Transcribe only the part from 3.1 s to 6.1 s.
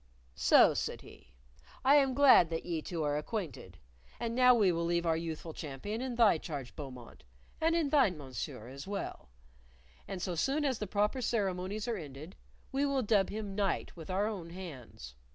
acquainted. And now we will leave our youthful champion